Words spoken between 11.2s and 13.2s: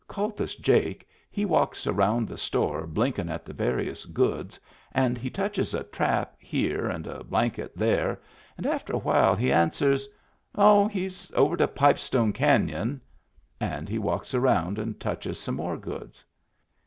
over to Pipestone Canon."